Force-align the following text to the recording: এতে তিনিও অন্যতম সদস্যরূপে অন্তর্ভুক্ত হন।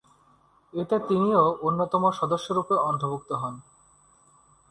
এতে 0.73 0.95
তিনিও 1.07 1.43
অন্যতম 1.61 2.03
সদস্যরূপে 2.19 2.75
অন্তর্ভুক্ত 2.89 3.31
হন। 3.33 3.55